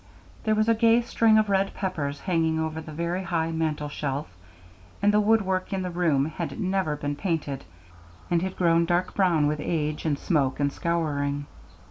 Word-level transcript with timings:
There 0.45 0.55
was 0.55 0.67
a 0.67 0.73
gay 0.73 1.01
string 1.03 1.37
of 1.37 1.47
red 1.47 1.75
peppers 1.75 2.21
hanging 2.21 2.59
over 2.59 2.81
the 2.81 2.91
very 2.91 3.21
high 3.21 3.51
mantel 3.51 3.87
shelf, 3.87 4.35
and 4.99 5.13
the 5.13 5.19
wood 5.19 5.43
work 5.43 5.71
in 5.71 5.83
the 5.83 5.91
room 5.91 6.25
had 6.25 6.59
never 6.59 6.95
been 6.95 7.15
painted, 7.15 7.65
and 8.31 8.41
had 8.41 8.57
grown 8.57 8.85
dark 8.85 9.13
brown 9.13 9.45
with 9.45 9.59
age 9.59 10.03
and 10.05 10.17
smoke 10.17 10.59
and 10.59 10.73
scouring. 10.73 11.45